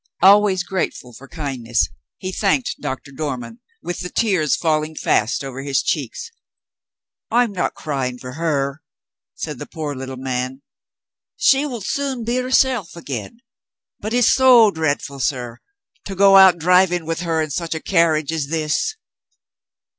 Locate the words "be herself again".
12.23-13.41